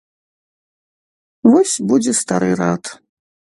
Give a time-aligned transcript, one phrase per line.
[1.51, 2.83] Вось будзе стары рад.